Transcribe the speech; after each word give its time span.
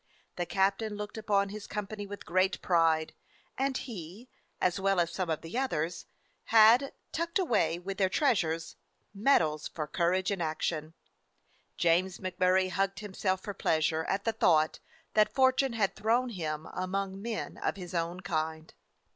The 0.35 0.47
captain 0.47 0.95
looked 0.95 1.15
upon 1.19 1.49
his 1.49 1.67
com 1.67 1.85
pany 1.85 2.09
with 2.09 2.25
great 2.25 2.59
pride, 2.63 3.13
and 3.55 3.77
he, 3.77 4.29
as 4.59 4.79
well 4.79 4.99
as 4.99 5.11
some 5.11 5.29
of 5.29 5.41
the 5.41 5.55
others, 5.59 6.07
had, 6.45 6.93
tucked 7.11 7.37
away 7.37 7.77
with 7.77 7.97
their 7.99 8.09
treasures, 8.09 8.77
medals 9.13 9.67
for 9.67 9.85
courage 9.85 10.31
in 10.31 10.41
action. 10.41 10.95
James 11.77 12.17
MacMurray 12.17 12.71
hugged 12.71 13.01
himself 13.01 13.41
for 13.41 13.53
pleas 13.53 13.91
ure 13.91 14.03
at 14.09 14.23
the 14.23 14.33
thought 14.33 14.79
that 15.13 15.35
fortune 15.35 15.73
had 15.73 15.95
thrown 15.95 16.29
him 16.29 16.65
among 16.73 17.21
men 17.21 17.59
of 17.59 17.75
his 17.75 17.93
own 17.93 18.21
kind. 18.21 18.73